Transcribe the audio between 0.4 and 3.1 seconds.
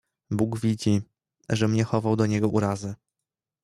widzi, żem nie chował do niego urazy."